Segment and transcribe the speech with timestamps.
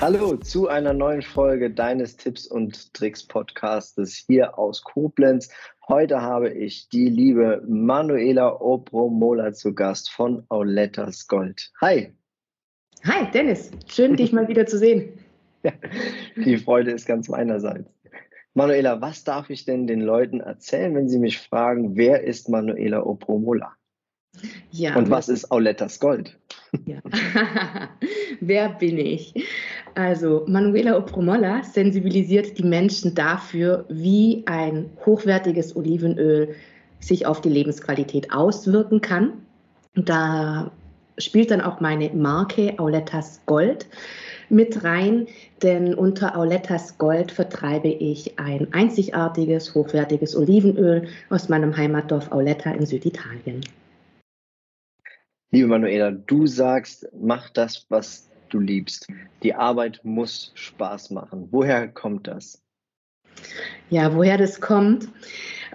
[0.00, 5.48] Hallo zu einer neuen Folge deines Tipps und Tricks Podcastes hier aus Koblenz.
[5.88, 11.72] Heute habe ich die liebe Manuela Obromola zu Gast von Aulettas Gold.
[11.80, 12.12] Hi.
[13.04, 13.72] Hi, Dennis.
[13.88, 15.18] Schön, dich mal wieder zu sehen.
[15.64, 15.72] Ja,
[16.36, 17.90] die Freude ist ganz meinerseits.
[18.54, 23.04] Manuela, was darf ich denn den Leuten erzählen, wenn sie mich fragen, wer ist Manuela
[23.04, 23.72] Opromola?
[24.70, 24.96] Ja.
[24.96, 26.38] Und was ist Aulettas Gold?
[26.86, 27.00] Ja.
[28.40, 29.34] wer bin ich?
[29.94, 36.54] Also, Manuela Opromola sensibilisiert die Menschen dafür, wie ein hochwertiges Olivenöl
[36.98, 39.32] sich auf die Lebensqualität auswirken kann.
[39.94, 40.72] Da
[41.18, 43.86] spielt dann auch meine Marke Aulettas Gold
[44.48, 45.26] mit rein,
[45.62, 52.84] denn unter Aulettas Gold vertreibe ich ein einzigartiges, hochwertiges Olivenöl aus meinem Heimatdorf Auletta in
[52.84, 53.62] Süditalien.
[55.50, 59.06] Liebe Manuela, du sagst, mach das, was du liebst.
[59.42, 61.48] Die Arbeit muss Spaß machen.
[61.50, 62.62] Woher kommt das?
[63.90, 65.08] Ja, woher das kommt?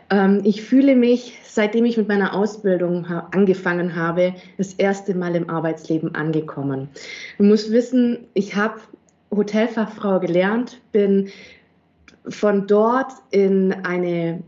[0.10, 5.50] Ähm, ich fühle mich, seitdem ich mit meiner Ausbildung angefangen habe, das erste Mal im
[5.50, 6.90] Arbeitsleben angekommen.
[7.38, 8.80] Du musst wissen, ich habe
[9.32, 11.30] Hotelfachfrau gelernt, bin
[12.30, 14.44] von dort in eine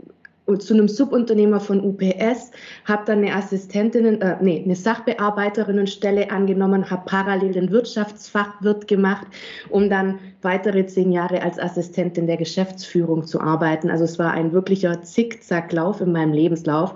[0.55, 2.51] zu einem Subunternehmer von UPS,
[2.85, 9.27] habe dann eine Assistentinnen, äh, nee, eine Sachbearbeiterinnenstelle angenommen, habe parallel den Wirtschaftsfachwirt gemacht,
[9.69, 13.89] um dann weitere zehn Jahre als Assistentin der Geschäftsführung zu arbeiten.
[13.89, 16.95] Also es war ein wirklicher Zickzacklauf in meinem Lebenslauf.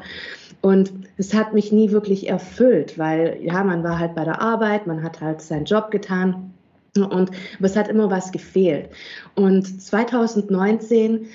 [0.61, 4.87] Und es hat mich nie wirklich erfüllt, weil ja, man war halt bei der Arbeit,
[4.87, 6.53] man hat halt seinen Job getan
[6.95, 8.89] und aber es hat immer was gefehlt.
[9.35, 11.25] Und 2019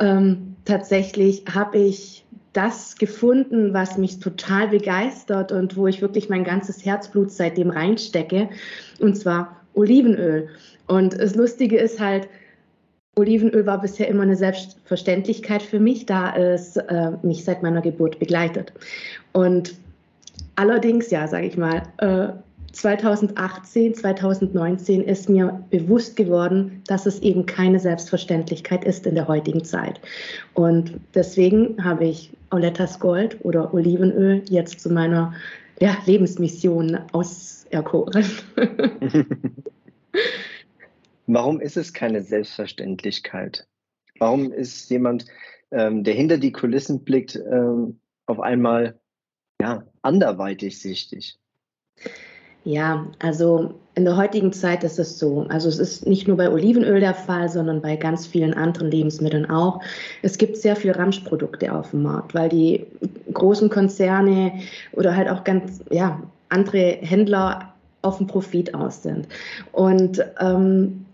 [0.00, 6.44] ähm, tatsächlich habe ich das gefunden, was mich total begeistert und wo ich wirklich mein
[6.44, 8.48] ganzes Herzblut seitdem reinstecke,
[9.00, 10.48] und zwar Olivenöl.
[10.86, 12.28] Und das Lustige ist halt,
[13.16, 18.18] Olivenöl war bisher immer eine Selbstverständlichkeit für mich, da es äh, mich seit meiner Geburt
[18.18, 18.72] begleitet.
[19.32, 19.74] Und
[20.56, 22.28] allerdings, ja, sage ich mal, äh,
[22.74, 29.64] 2018, 2019 ist mir bewusst geworden, dass es eben keine Selbstverständlichkeit ist in der heutigen
[29.64, 30.00] Zeit.
[30.54, 35.34] Und deswegen habe ich Aulettas Gold oder Olivenöl jetzt zu meiner
[35.80, 38.24] ja, Lebensmission auserkoren.
[41.26, 43.66] Warum ist es keine Selbstverständlichkeit?
[44.18, 45.26] Warum ist jemand,
[45.70, 48.98] ähm, der hinter die Kulissen blickt, ähm, auf einmal
[49.60, 51.38] ja, anderweitig sichtig?
[52.64, 55.46] Ja, also in der heutigen Zeit ist es so.
[55.48, 59.48] Also es ist nicht nur bei Olivenöl der Fall, sondern bei ganz vielen anderen Lebensmitteln
[59.48, 59.80] auch.
[60.22, 62.86] Es gibt sehr viele Ramschprodukte auf dem Markt, weil die
[63.32, 64.52] großen Konzerne
[64.92, 69.28] oder halt auch ganz, ja, andere Händler auf den Profit aus sind.
[69.72, 71.06] Und ähm,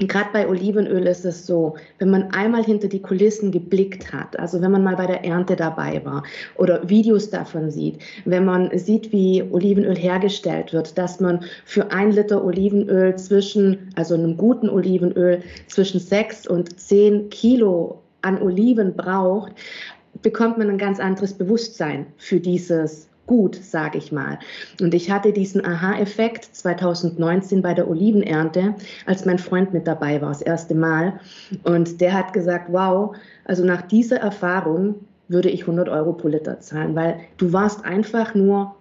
[0.00, 4.62] Gerade bei Olivenöl ist es so, wenn man einmal hinter die Kulissen geblickt hat, also
[4.62, 6.22] wenn man mal bei der Ernte dabei war
[6.54, 12.12] oder Videos davon sieht, wenn man sieht, wie Olivenöl hergestellt wird, dass man für ein
[12.12, 19.52] Liter Olivenöl zwischen, also einem guten Olivenöl, zwischen sechs und zehn Kilo an Oliven braucht,
[20.22, 24.40] bekommt man ein ganz anderes Bewusstsein für dieses gut, sage ich mal.
[24.80, 28.74] Und ich hatte diesen Aha-Effekt 2019 bei der Olivenernte,
[29.06, 31.20] als mein Freund mit dabei war, das erste Mal.
[31.62, 34.96] Und der hat gesagt, wow, also nach dieser Erfahrung
[35.28, 38.74] würde ich 100 Euro pro Liter zahlen, weil du warst einfach nur,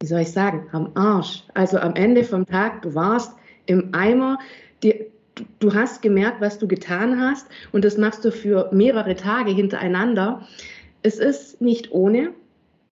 [0.00, 1.44] wie soll ich sagen, am Arsch.
[1.52, 3.36] Also am Ende vom Tag, du warst
[3.66, 4.38] im Eimer,
[4.82, 5.06] die,
[5.58, 10.46] du hast gemerkt, was du getan hast und das machst du für mehrere Tage hintereinander.
[11.02, 12.32] Es ist nicht ohne,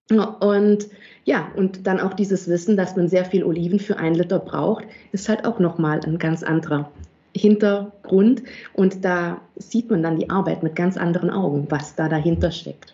[0.09, 0.87] und
[1.25, 4.85] ja, und dann auch dieses Wissen, dass man sehr viel Oliven für ein Liter braucht,
[5.11, 6.91] ist halt auch nochmal ein ganz anderer
[7.35, 8.43] Hintergrund.
[8.73, 12.93] Und da sieht man dann die Arbeit mit ganz anderen Augen, was da dahinter steckt.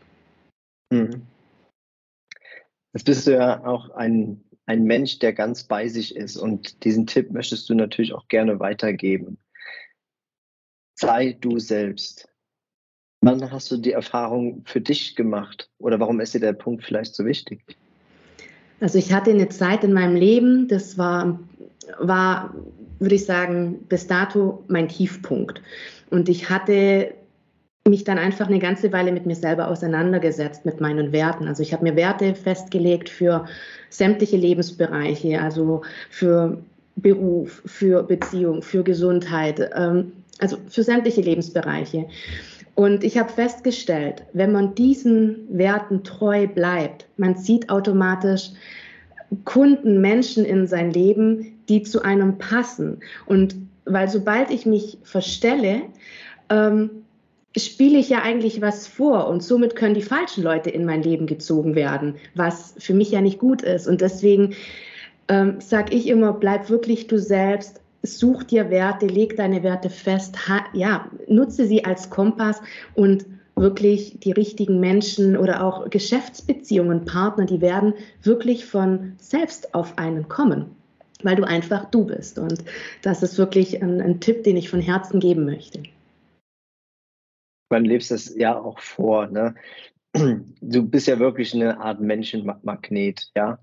[0.92, 1.24] Mhm.
[2.94, 6.38] Jetzt bist du ja auch ein, ein Mensch, der ganz bei sich ist.
[6.38, 9.38] Und diesen Tipp möchtest du natürlich auch gerne weitergeben.
[10.96, 12.29] Sei du selbst.
[13.22, 17.16] Wann hast du die Erfahrung für dich gemacht oder warum ist dir der Punkt vielleicht
[17.16, 17.62] so wichtig?
[18.80, 21.40] Also ich hatte eine Zeit in meinem Leben, das war,
[22.00, 22.54] war,
[23.00, 25.62] würde ich sagen, bis dato mein Tiefpunkt.
[26.10, 27.14] Und ich hatte
[27.88, 31.48] mich dann einfach eine ganze Weile mit mir selber auseinandergesetzt, mit meinen Werten.
[31.48, 33.46] Also ich habe mir Werte festgelegt für
[33.90, 36.62] sämtliche Lebensbereiche, also für
[36.96, 42.06] Beruf, für Beziehung, für Gesundheit, ähm, also für sämtliche Lebensbereiche.
[42.80, 48.52] Und ich habe festgestellt, wenn man diesen Werten treu bleibt, man zieht automatisch
[49.44, 53.02] Kunden, Menschen in sein Leben, die zu einem passen.
[53.26, 55.82] Und weil sobald ich mich verstelle,
[56.50, 57.04] ähm,
[57.58, 61.28] spiele ich ja eigentlich was vor und somit können die falschen Leute in mein Leben
[61.28, 63.90] gezogen werden, was für mich ja nicht gut ist.
[63.90, 64.56] Und deswegen
[65.28, 70.38] ähm, sage ich immer, bleib wirklich du selbst, such dir Werte, leg deine Werte fest,
[70.74, 72.62] ja, nutze sie als Kompass
[72.96, 73.26] und
[73.56, 77.94] wirklich die richtigen Menschen oder auch Geschäftsbeziehungen, Partner, die werden
[78.24, 80.76] wirklich von selbst auf einen kommen,
[81.24, 82.40] weil du einfach du bist.
[82.40, 82.64] Und
[83.02, 85.84] das ist wirklich ein, ein Tipp, den ich von Herzen geben möchte.
[87.70, 89.28] Man lebst es ja auch vor.
[89.28, 89.56] Ne?
[90.62, 93.60] Du bist ja wirklich eine Art Menschenmagnet, ja.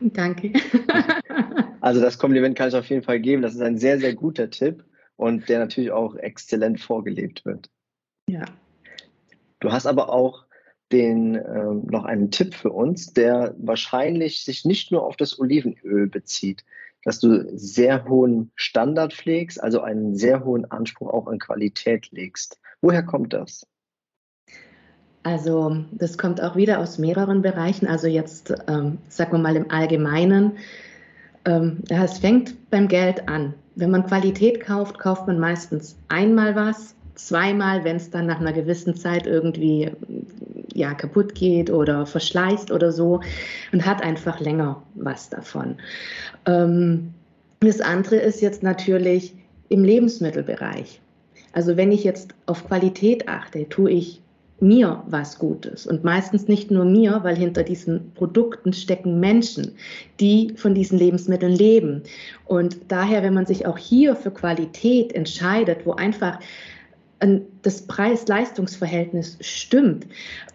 [0.00, 0.52] Danke.
[1.82, 3.42] also das Kompliment kann ich auf jeden Fall geben.
[3.42, 4.84] Das ist ein sehr, sehr guter Tipp
[5.16, 7.70] und der natürlich auch exzellent vorgelebt wird.
[8.28, 8.44] Ja.
[9.58, 10.46] Du hast aber auch
[10.92, 16.08] den, ähm, noch einen Tipp für uns, der wahrscheinlich sich nicht nur auf das Olivenöl
[16.08, 16.64] bezieht,
[17.02, 22.60] dass du sehr hohen Standard pflegst, also einen sehr hohen Anspruch auch an Qualität legst.
[22.80, 23.66] Woher kommt das?
[25.24, 27.88] Also das kommt auch wieder aus mehreren Bereichen.
[27.88, 30.58] Also jetzt, ähm, sagen wir mal im Allgemeinen,
[31.44, 33.54] ähm, es fängt beim Geld an.
[33.74, 38.52] Wenn man Qualität kauft, kauft man meistens einmal was, zweimal, wenn es dann nach einer
[38.52, 39.90] gewissen Zeit irgendwie
[40.74, 43.20] ja, kaputt geht oder verschleißt oder so
[43.72, 45.76] und hat einfach länger was davon.
[46.46, 47.12] Ähm,
[47.60, 49.34] das andere ist jetzt natürlich
[49.68, 51.00] im Lebensmittelbereich.
[51.52, 54.21] Also wenn ich jetzt auf Qualität achte, tue ich
[54.62, 55.86] mir was Gutes.
[55.86, 59.72] Und meistens nicht nur mir, weil hinter diesen Produkten stecken Menschen,
[60.20, 62.02] die von diesen Lebensmitteln leben.
[62.46, 66.38] Und daher, wenn man sich auch hier für Qualität entscheidet, wo einfach
[67.62, 70.06] das Preis-Leistungs-Verhältnis stimmt,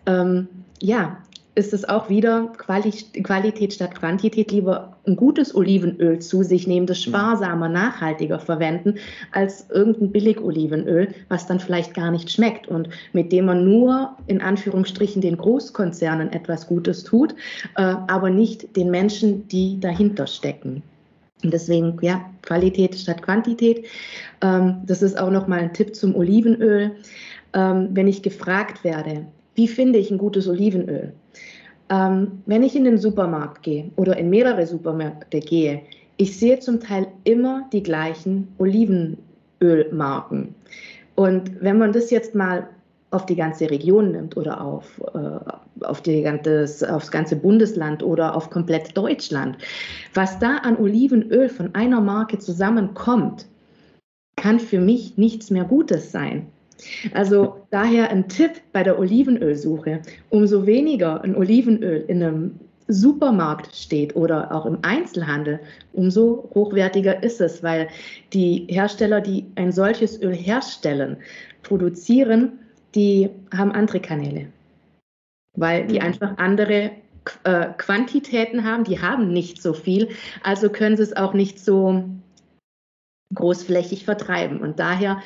[0.06, 0.48] ähm,
[0.82, 1.18] ja,
[1.56, 2.92] ist es auch wieder Quali
[3.24, 8.96] Qualität statt Quantität, lieber ein gutes Olivenöl zu sich nehmen, das sparsamer, nachhaltiger verwenden,
[9.32, 14.42] als irgendein Billig-Olivenöl, was dann vielleicht gar nicht schmeckt und mit dem man nur in
[14.42, 17.34] Anführungsstrichen den Großkonzernen etwas Gutes tut,
[17.76, 20.84] äh, aber nicht den Menschen, die dahinter stecken.
[21.44, 23.86] Und deswegen, ja, Qualität statt Quantität.
[24.42, 26.92] Ähm, das ist auch nochmal ein Tipp zum Olivenöl.
[27.54, 29.26] Ähm, wenn ich gefragt werde,
[29.56, 31.14] wie finde ich ein gutes Olivenöl?
[31.90, 35.82] Ähm, wenn ich in den Supermarkt gehe oder in mehrere Supermärkte gehe,
[36.18, 40.56] ich sehe zum Teil immer die gleichen Olivenölmarken.
[41.16, 42.68] Und wenn man das jetzt mal
[43.12, 48.36] auf die ganze Region nimmt oder auf, äh, auf, die ganze, aufs ganze Bundesland oder
[48.36, 49.58] auf komplett Deutschland,
[50.14, 53.46] was da an Olivenöl von einer Marke zusammenkommt,
[54.36, 56.48] kann für mich nichts mehr Gutes sein.
[57.14, 60.02] Also daher ein Tipp bei der Olivenölsuche.
[60.30, 65.60] Umso weniger ein Olivenöl in einem Supermarkt steht oder auch im Einzelhandel,
[65.94, 67.90] umso hochwertiger ist es, weil
[68.34, 71.18] die Hersteller, die ein solches Öl herstellen,
[71.64, 72.60] produzieren,
[72.96, 74.48] die haben andere Kanäle,
[75.58, 76.06] weil die mhm.
[76.06, 76.92] einfach andere
[77.44, 80.10] äh, Quantitäten haben, die haben nicht so viel,
[80.42, 82.06] also können sie es auch nicht so
[83.36, 84.62] großflächig vertreiben.
[84.62, 85.22] Und daher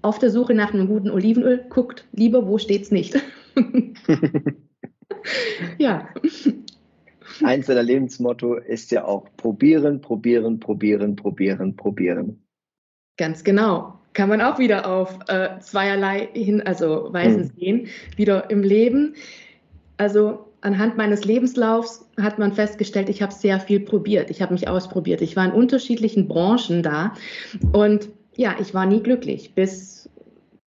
[0.00, 3.20] auf der Suche nach einem guten Olivenöl, guckt lieber, wo steht es nicht.
[5.78, 6.08] ja.
[7.42, 12.42] Eins deiner Lebensmotto ist ja auch probieren, probieren, probieren, probieren, probieren.
[13.16, 13.98] Ganz genau.
[14.14, 17.50] Kann man auch wieder auf äh, zweierlei hin, also Weisen hm.
[17.56, 19.14] sehen, wieder im Leben.
[19.96, 24.30] Also anhand meines Lebenslaufs hat man festgestellt, ich habe sehr viel probiert.
[24.30, 25.22] Ich habe mich ausprobiert.
[25.22, 27.14] Ich war in unterschiedlichen Branchen da
[27.72, 30.08] und ja, ich war nie glücklich, bis,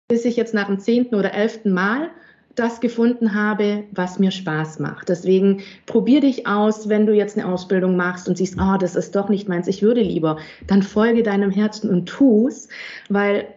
[0.07, 2.09] bis ich jetzt nach dem zehnten oder elften Mal
[2.55, 5.09] das gefunden habe, was mir Spaß macht.
[5.09, 9.15] Deswegen probier dich aus, wenn du jetzt eine Ausbildung machst und siehst, oh, das ist
[9.15, 12.67] doch nicht meins, ich würde lieber, dann folge deinem Herzen und tu's,
[13.09, 13.47] weil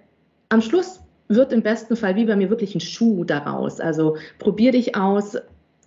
[0.48, 3.80] am Schluss wird im besten Fall wie bei mir wirklich ein Schuh daraus.
[3.80, 5.36] Also probier dich aus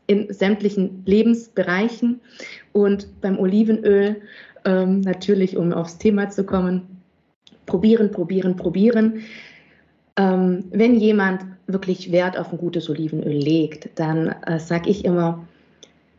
[0.05, 2.19] in sämtlichen Lebensbereichen
[2.73, 4.21] und beim Olivenöl
[4.65, 6.98] ähm, natürlich, um aufs Thema zu kommen,
[7.69, 9.21] probieren, probieren, probieren.
[10.17, 15.45] Ähm, wenn jemand wirklich Wert auf ein gutes Olivenöl legt, dann äh, sage ich immer,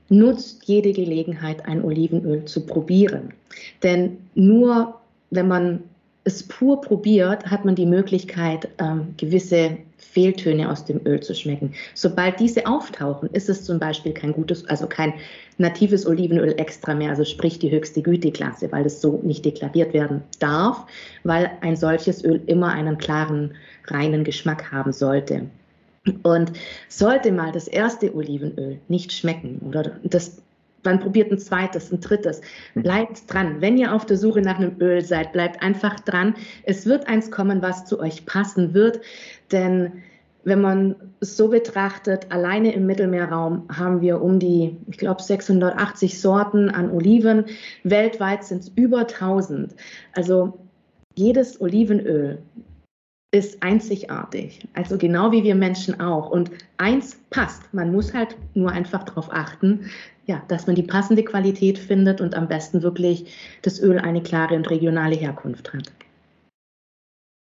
[0.08, 3.34] nutzt jede Gelegenheit, ein Olivenöl zu probieren.
[3.82, 4.94] Denn nur
[5.30, 5.82] wenn man
[6.24, 11.72] es pur probiert, hat man die Möglichkeit, ähm, gewisse Fehltöne aus dem Öl zu schmecken.
[11.94, 15.14] Sobald diese auftauchen, ist es zum Beispiel kein gutes, also kein
[15.58, 20.22] natives Olivenöl extra mehr, also sprich die höchste Güteklasse, weil es so nicht deklariert werden
[20.40, 20.84] darf,
[21.22, 23.54] weil ein solches Öl immer einen klaren,
[23.86, 25.46] reinen Geschmack haben sollte.
[26.22, 26.52] Und
[26.88, 30.42] sollte mal das erste Olivenöl nicht schmecken oder das
[30.82, 32.40] dann probiert ein zweites, ein drittes.
[32.74, 32.82] Hm.
[32.82, 33.60] Bleibt dran.
[33.60, 36.34] Wenn ihr auf der Suche nach einem Öl seid, bleibt einfach dran.
[36.64, 39.00] Es wird eins kommen, was zu euch passen wird.
[39.52, 40.02] Denn
[40.44, 46.20] wenn man es so betrachtet, alleine im Mittelmeerraum haben wir um die, ich glaube, 680
[46.20, 47.44] Sorten an Oliven.
[47.84, 49.74] Weltweit sind es über 1000.
[50.14, 50.58] Also
[51.16, 52.38] jedes Olivenöl
[53.32, 54.66] ist einzigartig.
[54.74, 56.30] Also genau wie wir Menschen auch.
[56.30, 57.72] Und eins passt.
[57.72, 59.90] Man muss halt nur einfach darauf achten,
[60.30, 64.54] ja, dass man die passende Qualität findet und am besten wirklich das Öl eine klare
[64.54, 65.90] und regionale Herkunft hat.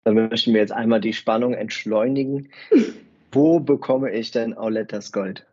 [0.05, 2.51] Dann möchten wir jetzt einmal die Spannung entschleunigen.
[3.33, 5.47] Wo bekomme ich denn Aulettas Gold?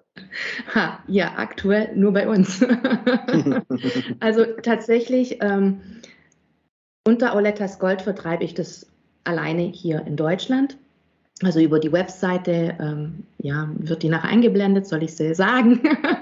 [0.75, 2.61] Ha, ja, aktuell nur bei uns.
[4.19, 5.79] also tatsächlich ähm,
[7.07, 8.87] unter Aulettas Gold vertreibe ich das
[9.23, 10.77] alleine hier in Deutschland.
[11.43, 15.79] Also über die Webseite, ähm, ja, wird die nachher eingeblendet, soll ich sie sagen?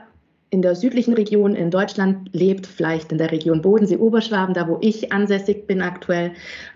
[0.52, 5.12] in der südlichen Region in Deutschland lebt, vielleicht in der Region Bodensee-Oberschwaben, da wo ich
[5.12, 6.32] ansässig bin aktuell,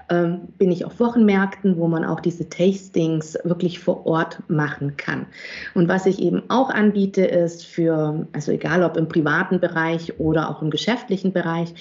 [0.09, 5.25] ähm, bin ich auf Wochenmärkten, wo man auch diese Tastings wirklich vor Ort machen kann.
[5.73, 10.49] Und was ich eben auch anbiete, ist für, also egal ob im privaten Bereich oder
[10.49, 11.73] auch im geschäftlichen Bereich,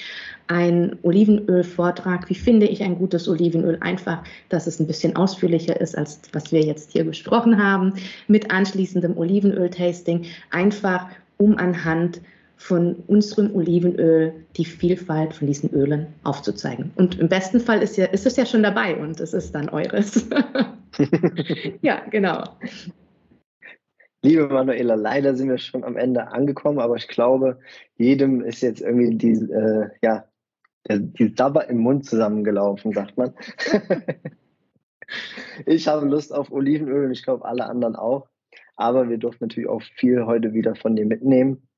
[0.47, 2.29] ein Olivenöl-Vortrag.
[2.29, 3.79] Wie finde ich ein gutes Olivenöl?
[3.81, 7.95] Einfach, dass es ein bisschen ausführlicher ist, als was wir jetzt hier besprochen haben,
[8.29, 10.25] mit anschließendem Olivenöl-Tasting.
[10.51, 11.09] Einfach,
[11.43, 12.21] um anhand
[12.57, 16.93] von unserem Olivenöl die Vielfalt von diesen Ölen aufzuzeigen.
[16.95, 19.69] Und im besten Fall ist, ja, ist es ja schon dabei und es ist dann
[19.69, 20.29] eures.
[21.83, 22.45] ja, genau.
[24.23, 27.59] Liebe Manuela, leider sind wir schon am Ende angekommen, aber ich glaube,
[27.97, 30.25] jedem ist jetzt irgendwie die, äh, ja,
[30.89, 33.35] die Sabber im Mund zusammengelaufen, sagt man.
[35.67, 38.29] ich habe Lust auf Olivenöl und ich glaube alle anderen auch.
[38.77, 41.69] Aber wir durften natürlich auch viel heute wieder von dir mitnehmen.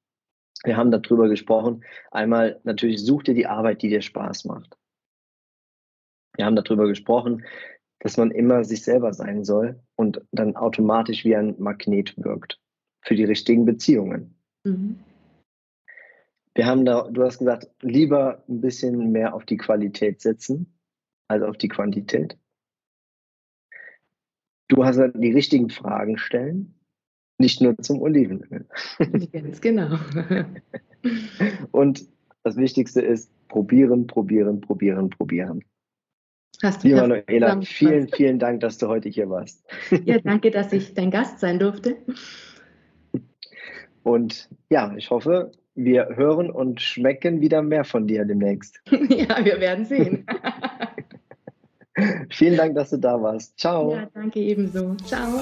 [0.65, 1.85] Wir haben darüber gesprochen.
[2.11, 4.77] Einmal natürlich such dir die Arbeit, die dir Spaß macht.
[6.37, 7.45] Wir haben darüber gesprochen,
[8.01, 12.61] dass man immer sich selber sein soll und dann automatisch wie ein Magnet wirkt
[13.03, 14.39] für die richtigen Beziehungen.
[14.65, 14.99] Mhm.
[16.55, 20.79] Wir haben da, du hast gesagt, lieber ein bisschen mehr auf die Qualität setzen
[21.29, 22.39] als auf die Quantität.
[24.69, 26.79] Du hast die richtigen Fragen stellen
[27.39, 28.67] nicht nur zum Olivenöl.
[29.33, 29.99] Ganz genau.
[31.73, 32.07] Und
[32.43, 35.65] das Wichtigste ist probieren, probieren, probieren, probieren.
[36.63, 39.65] Hast du Lieber Manuela, vielen, vielen Dank, dass du heute hier warst.
[40.05, 41.97] Ja, danke, dass ich dein Gast sein durfte.
[44.03, 48.81] Und ja, ich hoffe, wir hören und schmecken wieder mehr von dir demnächst.
[48.91, 50.27] Ja, wir werden sehen.
[52.31, 53.59] Vielen Dank, dass du da warst.
[53.59, 53.95] Ciao.
[53.95, 54.95] Ja, danke ebenso.
[55.05, 55.41] Ciao.